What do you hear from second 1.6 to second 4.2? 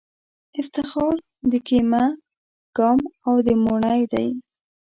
کېمه ګام او د موڼی